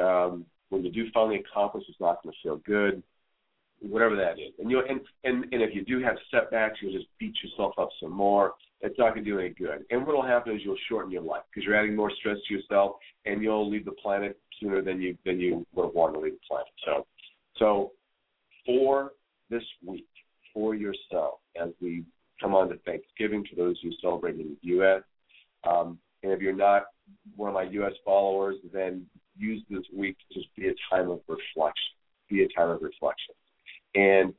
Um, 0.01 0.45
when 0.69 0.83
you 0.83 0.91
do 0.91 1.05
finally 1.13 1.37
accomplish, 1.37 1.83
it's 1.87 1.99
not 1.99 2.23
going 2.23 2.33
to 2.33 2.39
feel 2.41 2.57
good. 2.65 3.03
Whatever 3.81 4.15
that 4.15 4.39
is, 4.39 4.53
and 4.57 4.71
you 4.71 4.79
and, 4.79 5.01
and 5.25 5.43
and 5.51 5.61
if 5.61 5.75
you 5.75 5.83
do 5.83 6.01
have 6.01 6.15
setbacks, 6.31 6.79
you'll 6.81 6.93
just 6.93 7.07
beat 7.19 7.35
yourself 7.43 7.73
up 7.77 7.89
some 8.01 8.11
more. 8.11 8.53
It's 8.79 8.97
not 8.97 9.13
going 9.13 9.25
to 9.25 9.29
do 9.29 9.37
any 9.37 9.49
good. 9.49 9.85
And 9.89 10.07
what'll 10.07 10.25
happen 10.25 10.55
is 10.55 10.61
you'll 10.63 10.77
shorten 10.87 11.11
your 11.11 11.21
life 11.21 11.43
because 11.49 11.65
you're 11.65 11.75
adding 11.75 11.93
more 11.93 12.09
stress 12.19 12.37
to 12.47 12.53
yourself, 12.53 12.95
and 13.25 13.43
you'll 13.43 13.69
leave 13.69 13.83
the 13.83 13.91
planet 13.91 14.39
sooner 14.61 14.81
than 14.81 15.01
you 15.01 15.17
than 15.25 15.41
you 15.41 15.65
would 15.73 15.87
have 15.87 15.93
wanted 15.93 16.13
to 16.13 16.19
leave 16.21 16.33
the 16.33 16.39
planet. 16.47 16.67
So, 16.85 17.05
so 17.57 17.91
for 18.65 19.11
this 19.49 19.63
week, 19.85 20.07
for 20.53 20.75
yourself, 20.75 21.39
as 21.61 21.69
we 21.81 22.03
come 22.41 22.55
on 22.55 22.69
to 22.69 22.77
Thanksgiving, 22.79 23.43
to 23.49 23.55
those 23.55 23.77
who 23.81 23.91
celebrate 24.01 24.35
in 24.35 24.57
the 24.61 24.67
U.S. 24.69 25.01
Um, 25.69 25.99
and 26.23 26.31
if 26.31 26.41
you're 26.41 26.55
not 26.55 26.83
one 27.35 27.49
of 27.49 27.53
my 27.53 27.63
U.S. 27.63 27.93
followers, 28.03 28.55
then 28.73 29.05
use 29.37 29.61
this 29.69 29.83
week 29.95 30.17
to 30.31 30.39
just 30.39 30.53
be 30.55 30.67
a 30.67 30.73
time 30.89 31.09
of 31.09 31.19
reflection. 31.27 31.93
Be 32.29 32.43
a 32.43 32.47
time 32.49 32.69
of 32.69 32.81
reflection. 32.81 33.35
And 33.93 34.33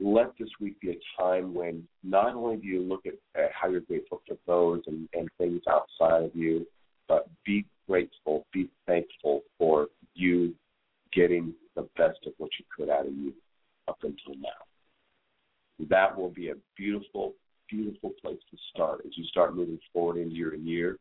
let 0.00 0.32
this 0.38 0.48
week 0.60 0.80
be 0.80 0.90
a 0.90 1.22
time 1.22 1.54
when 1.54 1.86
not 2.02 2.34
only 2.34 2.56
do 2.56 2.66
you 2.66 2.82
look 2.82 3.06
at, 3.06 3.14
at 3.40 3.50
how 3.52 3.68
you're 3.68 3.80
grateful 3.80 4.22
for 4.26 4.36
those 4.46 4.82
and, 4.86 5.08
and 5.14 5.28
things 5.38 5.60
outside 5.68 6.24
of 6.24 6.30
you, 6.34 6.66
but 7.08 7.28
be 7.44 7.64
grateful, 7.88 8.46
be 8.52 8.68
thankful 8.86 9.42
for 9.58 9.88
you 10.14 10.54
getting 11.12 11.52
the 11.76 11.88
best 11.96 12.18
of 12.26 12.32
what 12.38 12.50
you 12.58 12.64
could 12.76 12.90
out 12.90 13.06
of 13.06 13.12
you 13.12 13.32
up 13.88 13.98
until 14.02 14.40
now. 14.40 15.86
That 15.88 16.16
will 16.16 16.30
be 16.30 16.50
a 16.50 16.54
beautiful, 16.76 17.34
beautiful 17.68 18.12
place 18.22 18.38
to 18.50 18.56
start 18.72 19.02
as 19.04 19.12
you 19.16 19.24
start 19.24 19.56
moving 19.56 19.78
forward 19.92 20.18
into 20.18 20.34
your 20.34 20.54
year 20.54 20.98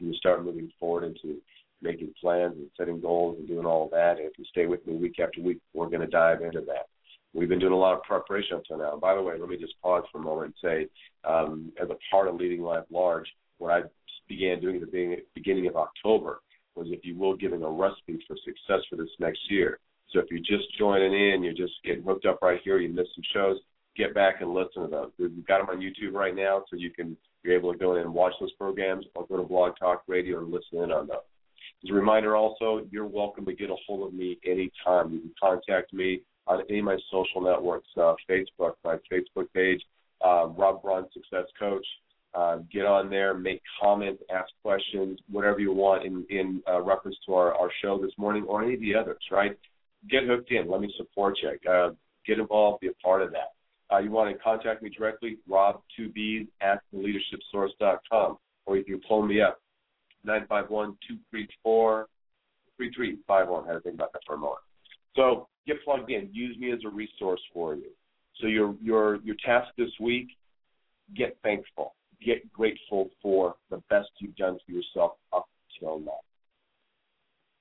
and 0.00 0.08
you 0.08 0.14
start 0.14 0.44
moving 0.44 0.70
forward 0.78 1.04
into 1.04 1.40
making 1.80 2.12
plans 2.20 2.54
and 2.56 2.68
setting 2.76 3.00
goals 3.00 3.36
and 3.38 3.48
doing 3.48 3.66
all 3.66 3.88
that. 3.92 4.18
And 4.18 4.26
if 4.26 4.32
you 4.38 4.44
stay 4.46 4.66
with 4.66 4.86
me 4.86 4.96
week 4.96 5.18
after 5.20 5.40
week, 5.40 5.58
we're 5.74 5.88
going 5.88 6.00
to 6.00 6.06
dive 6.06 6.42
into 6.42 6.60
that. 6.62 6.86
We've 7.34 7.48
been 7.48 7.58
doing 7.58 7.72
a 7.72 7.76
lot 7.76 7.94
of 7.94 8.02
preparation 8.02 8.56
up 8.56 8.64
to 8.66 8.76
now. 8.76 8.96
By 8.96 9.14
the 9.14 9.22
way, 9.22 9.34
let 9.38 9.48
me 9.48 9.56
just 9.56 9.80
pause 9.80 10.04
for 10.12 10.18
a 10.18 10.22
moment 10.22 10.54
and 10.62 10.70
say, 10.70 10.88
um, 11.28 11.72
as 11.82 11.88
a 11.88 11.96
part 12.10 12.28
of 12.28 12.36
Leading 12.36 12.62
Life 12.62 12.84
Large, 12.90 13.28
what 13.58 13.72
I 13.72 13.82
began 14.28 14.60
doing 14.60 14.76
at 14.76 14.90
the 14.90 15.16
beginning 15.34 15.66
of 15.66 15.76
October 15.76 16.40
was, 16.74 16.88
if 16.90 17.04
you 17.04 17.16
will, 17.16 17.36
giving 17.36 17.62
a 17.62 17.70
recipe 17.70 18.18
for 18.26 18.36
success 18.44 18.84
for 18.88 18.96
this 18.96 19.08
next 19.18 19.40
year. 19.50 19.78
So 20.12 20.20
if 20.20 20.26
you're 20.30 20.40
just 20.40 20.76
joining 20.78 21.12
in, 21.12 21.42
you're 21.42 21.54
just 21.54 21.74
getting 21.84 22.02
hooked 22.02 22.26
up 22.26 22.40
right 22.42 22.60
here, 22.62 22.78
you 22.78 22.88
missed 22.92 23.14
some 23.14 23.24
shows, 23.32 23.58
get 23.96 24.14
back 24.14 24.40
and 24.40 24.52
listen 24.52 24.82
to 24.82 24.88
them. 24.88 25.12
We've 25.18 25.46
got 25.46 25.58
them 25.58 25.70
on 25.70 25.82
YouTube 25.82 26.12
right 26.12 26.34
now, 26.34 26.64
so 26.70 26.76
you 26.76 26.90
can 26.90 27.16
you're 27.42 27.56
able 27.56 27.72
to 27.72 27.78
go 27.78 27.96
in 27.96 28.02
and 28.02 28.14
watch 28.14 28.34
those 28.40 28.52
programs 28.52 29.04
or 29.14 29.26
go 29.26 29.36
to 29.36 29.42
Blog 29.42 29.72
Talk 29.78 30.04
Radio 30.06 30.38
and 30.38 30.52
listen 30.52 30.78
in 30.78 30.92
on 30.92 31.08
them. 31.08 31.18
As 31.82 31.90
a 31.90 31.92
reminder, 31.92 32.36
also, 32.36 32.86
you're 32.90 33.06
welcome 33.06 33.44
to 33.46 33.52
get 33.52 33.70
a 33.70 33.76
hold 33.86 34.06
of 34.06 34.14
me 34.14 34.38
anytime. 34.44 35.12
You 35.12 35.20
can 35.20 35.32
contact 35.40 35.92
me 35.92 36.20
on 36.46 36.62
any 36.68 36.78
of 36.78 36.84
my 36.84 36.96
social 37.10 37.40
networks, 37.40 37.88
uh, 37.96 38.14
Facebook, 38.30 38.74
my 38.84 38.96
Facebook 39.10 39.46
page, 39.54 39.82
uh, 40.24 40.46
Rob 40.46 40.82
Braun 40.82 41.06
Success 41.12 41.46
Coach. 41.58 41.86
Uh, 42.34 42.58
get 42.72 42.86
on 42.86 43.10
there, 43.10 43.34
make 43.34 43.60
comments, 43.80 44.22
ask 44.34 44.48
questions, 44.62 45.18
whatever 45.30 45.58
you 45.58 45.70
want 45.70 46.04
in, 46.06 46.24
in 46.30 46.62
uh, 46.66 46.80
reference 46.80 47.16
to 47.26 47.34
our, 47.34 47.52
our 47.54 47.70
show 47.82 48.00
this 48.00 48.12
morning 48.16 48.44
or 48.44 48.62
any 48.62 48.72
of 48.74 48.80
the 48.80 48.94
others, 48.94 49.18
right? 49.30 49.58
Get 50.10 50.24
hooked 50.24 50.50
in. 50.50 50.68
Let 50.70 50.80
me 50.80 50.92
support 50.96 51.38
you. 51.42 51.70
Uh, 51.70 51.90
get 52.26 52.38
involved, 52.38 52.80
be 52.80 52.88
a 52.88 52.92
part 52.94 53.22
of 53.22 53.32
that. 53.32 53.52
Uh, 53.92 53.98
you 53.98 54.10
want 54.10 54.34
to 54.34 54.42
contact 54.42 54.82
me 54.82 54.90
directly, 54.90 55.38
rob2b 55.48 56.48
at 56.60 56.80
theleadershipsource.com, 56.94 58.38
or 58.66 58.76
you 58.76 58.84
can 58.84 59.00
phone 59.08 59.28
me 59.28 59.40
up, 59.40 59.60
951 60.24 60.96
234 61.06 62.06
3351. 62.76 63.64
I 63.64 63.66
had 63.66 63.74
to 63.74 63.80
think 63.80 63.94
about 63.94 64.12
that 64.12 64.22
for 64.26 64.34
a 64.34 64.38
moment. 64.38 64.60
So 65.14 65.48
get 65.66 65.76
plugged 65.84 66.10
in. 66.10 66.30
Use 66.32 66.56
me 66.58 66.72
as 66.72 66.80
a 66.86 66.88
resource 66.88 67.40
for 67.52 67.74
you. 67.74 67.90
So 68.40 68.46
your 68.46 68.74
your 68.82 69.16
your 69.22 69.36
task 69.44 69.68
this 69.76 69.90
week, 70.00 70.28
get 71.14 71.36
thankful. 71.42 71.94
Get 72.24 72.50
grateful 72.52 73.10
for 73.20 73.56
the 73.70 73.82
best 73.90 74.08
you've 74.18 74.36
done 74.36 74.58
for 74.64 74.72
yourself 74.72 75.12
up 75.32 75.48
till 75.78 76.00
now. 76.00 76.20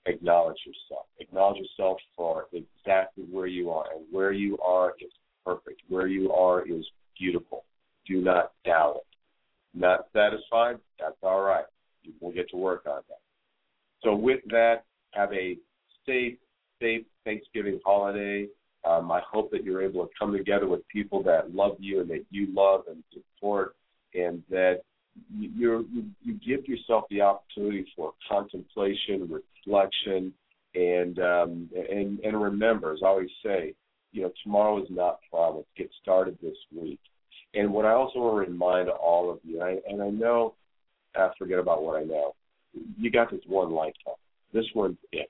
Acknowledge 0.05 0.58
yourself. 0.65 1.05
Acknowledge 1.20 1.60
yourself 1.60 2.00
for 2.15 2.48
exactly 2.53 3.24
where 3.29 3.48
you 3.48 3.70
are. 3.70 3.86
And 3.96 4.05
where 4.12 4.31
you 4.31 4.58
are 4.60 4.93
is 5.00 5.12
perfect. 5.46 5.81
Where 5.89 6.08
you 6.08 6.31
are 6.31 6.67
is 6.67 6.86
beautiful. 7.20 7.65
Do 8.08 8.22
not 8.22 8.51
doubt 8.65 8.98
it. 8.98 9.79
Not 9.79 10.08
satisfied? 10.12 10.77
That's 11.00 11.15
all 11.22 11.41
right. 11.41 11.65
We'll 12.20 12.34
get 12.34 12.50
to 12.50 12.58
work 12.58 12.84
on 12.88 13.01
that. 13.10 13.20
So 14.03 14.15
with 14.15 14.41
that, 14.50 14.84
have 15.12 15.31
a 15.34 15.58
safe, 16.05 16.38
safe 16.81 17.05
Thanksgiving 17.24 17.79
holiday. 17.86 18.48
Um, 18.84 19.12
I 19.12 19.22
hope 19.31 19.51
that 19.51 19.63
you're 19.63 19.84
able 19.84 20.05
to 20.05 20.12
come 20.17 20.36
together 20.36 20.67
with 20.67 20.88
people 20.88 21.22
that 21.24 21.53
love 21.53 21.77
you 21.79 22.01
and 22.01 22.10
that 22.10 22.25
you 22.31 22.48
love 22.51 22.81
and 22.89 23.03
support, 23.13 23.75
and 24.15 24.41
that 24.50 24.81
you 25.34 25.86
you, 26.24 26.34
give 26.46 26.68
yourself 26.68 27.06
the 27.10 27.22
opportunity 27.22 27.86
for 27.96 28.13
contemplation, 28.30 29.30
reflection, 29.65 30.34
and 30.75 31.20
um, 31.20 31.70
and 31.89 32.20
and 32.20 32.41
remember, 32.41 32.94
as 32.94 33.00
I 33.03 33.08
always 33.08 33.30
say, 33.44 33.74
you 34.12 34.24
know, 34.24 34.32
tomorrow 34.44 34.82
is 34.82 34.89
not 34.89 35.20
promised. 35.30 35.68
Get 35.77 35.89
started 36.01 36.38
this 36.41 36.58
week. 36.75 37.00
And 37.53 37.74
what 37.74 37.86
I 37.86 37.91
also 37.91 38.20
want 38.20 38.46
to 38.46 38.51
remind 38.51 38.89
all 38.89 39.30
of 39.30 39.39
you, 39.44 39.62
and 39.62 39.63
I, 39.63 39.77
and 39.89 40.01
I 40.01 40.10
know, 40.10 40.56
I 41.15 41.30
forget 41.38 41.60
about 41.60 41.84
what 41.84 42.00
I 42.00 42.03
know. 42.03 42.34
You 42.98 43.12
got 43.12 43.30
this 43.30 43.41
one 43.46 43.72
lifetime. 43.72 44.13
This 44.53 44.65
one's 44.74 44.98
it. 45.12 45.30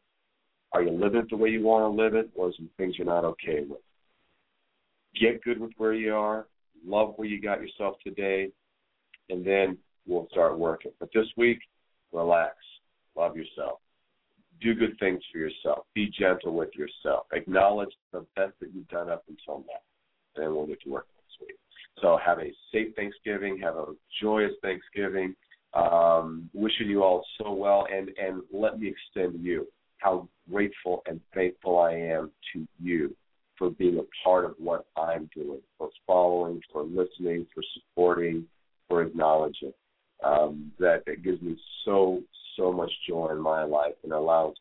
Are 0.74 0.84
you 0.84 0.92
living 0.92 1.22
it 1.22 1.30
the 1.30 1.38
way 1.38 1.50
you 1.50 1.64
want 1.64 1.84
to 1.84 2.04
live 2.04 2.14
it, 2.14 2.30
or 2.36 2.54
some 2.56 2.70
things 2.78 2.96
you're 2.98 3.08
not 3.08 3.26
okay 3.26 3.66
with? 3.68 3.80
Get 5.20 5.44
good 5.44 5.60
with 5.60 5.72
where 5.78 5.94
you 5.94 6.14
are. 6.14 6.46
Love 6.86 7.14
where 7.16 7.28
you 7.28 7.42
got 7.42 7.62
yourself 7.62 7.96
today, 8.04 8.50
and 9.30 9.46
then 9.46 9.78
we'll 10.08 10.28
start 10.32 10.58
working. 10.58 10.92
But 11.00 11.10
this 11.14 11.28
week, 11.38 11.60
relax. 12.12 12.56
Love 13.16 13.36
yourself 13.36 13.80
do 14.62 14.76
good 14.76 14.98
things 15.00 15.22
for 15.32 15.40
yourself. 15.40 15.86
Be 15.94 16.12
gentle 16.18 16.54
with 16.54 16.70
yourself. 16.76 17.26
Acknowledge 17.34 17.92
the 18.14 18.26
best 18.36 18.54
that 18.60 18.70
you've 18.74 18.88
done 18.88 19.10
up 19.10 19.24
until 19.28 19.60
now. 19.60 19.82
And 20.36 20.46
then 20.46 20.56
we'll 20.56 20.68
get 20.68 20.82
to 20.84 20.90
work 20.90 21.08
next 21.18 21.42
week. 21.42 21.58
So 22.02 22.18
have 22.24 22.40
a 22.40 22.54
safe 22.72 22.96
Thanksgiving. 22.96 23.60
Have 23.62 23.76
a 23.76 23.86
joyous 24.22 24.54
Thanksgiving. 24.62 25.36
Um, 25.74 26.50
wishing 26.54 26.90
you 26.90 27.04
all 27.04 27.26
so 27.38 27.52
well. 27.54 27.88
And, 27.92 28.10
and 28.22 28.42
let 28.54 28.80
me 28.80 28.88
extend 28.88 29.34
to 29.34 29.40
you 29.40 29.68
how 29.98 30.28
grateful 30.52 31.02
and 31.08 31.20
thankful 31.34 31.80
I 31.80 31.94
am 31.94 32.32
to 32.54 32.68
you 32.82 33.16
for 33.58 33.70
being 33.70 34.00
a 34.00 34.24
part 34.24 34.46
of 34.46 34.56
what 34.58 34.86
I'm 34.98 35.30
doing, 35.36 35.62
for 35.78 35.90
following, 36.08 36.62
for 36.72 36.84
listening, 36.84 37.46
for 37.54 37.64
supporting, 37.74 38.46
for 38.88 39.04
acknowledging. 39.04 39.74
Um, 40.24 40.72
that, 40.80 41.04
that 41.06 41.24
gives 41.24 41.42
me 41.42 41.58
so, 41.86 42.22
so 42.58 42.72
much 42.72 42.92
joy 43.08 43.30
in 43.32 43.40
my 43.40 43.64
life 43.64 43.94
and 44.04 44.12
allows 44.12 44.52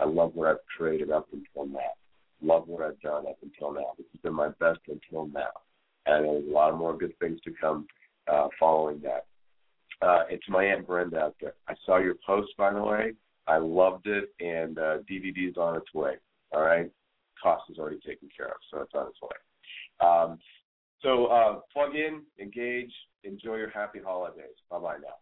I 0.00 0.06
love 0.06 0.34
what 0.34 0.48
I've 0.48 0.66
created 0.76 1.10
up 1.10 1.28
until 1.32 1.70
now. 1.70 1.92
Love 2.42 2.66
what 2.66 2.82
I've 2.82 3.00
done 3.00 3.26
up 3.26 3.36
until 3.42 3.72
now. 3.72 3.92
This 3.98 4.06
has 4.12 4.20
been 4.22 4.32
my 4.32 4.48
best 4.60 4.80
until 4.88 5.26
now, 5.26 5.50
and 6.06 6.24
there's 6.24 6.48
a 6.48 6.50
lot 6.50 6.76
more 6.76 6.96
good 6.96 7.16
things 7.18 7.38
to 7.44 7.52
come 7.60 7.86
uh, 8.32 8.48
following 8.58 9.02
that. 9.02 9.26
Uh, 10.00 10.24
and 10.30 10.40
to 10.46 10.52
my 10.52 10.64
aunt 10.64 10.86
Brenda 10.86 11.18
out 11.18 11.36
there, 11.40 11.52
I 11.68 11.74
saw 11.84 11.98
your 11.98 12.14
post 12.26 12.48
by 12.56 12.72
the 12.72 12.82
way. 12.82 13.12
I 13.46 13.58
loved 13.58 14.06
it, 14.06 14.30
and 14.40 14.78
is 15.46 15.56
on 15.56 15.76
its 15.76 15.92
way. 15.94 16.14
All 16.52 16.62
right, 16.62 16.90
cost 17.42 17.64
is 17.70 17.78
already 17.78 18.00
taken 18.00 18.28
care 18.36 18.48
of, 18.48 18.60
so 18.70 18.80
it's 18.80 18.94
on 18.94 19.08
its 19.08 19.18
way. 19.22 20.06
Um, 20.06 20.38
so 21.02 21.26
uh, 21.26 21.60
plug 21.72 21.94
in, 21.94 22.22
engage, 22.38 22.92
enjoy 23.24 23.56
your 23.56 23.70
happy 23.70 24.00
holidays. 24.04 24.56
Bye 24.70 24.78
bye 24.78 24.96
now. 25.00 25.14